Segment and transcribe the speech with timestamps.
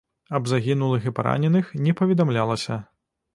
[0.37, 2.81] Аб загінулых і параненых не паведамлялася.